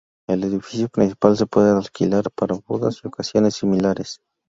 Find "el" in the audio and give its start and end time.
0.27-0.43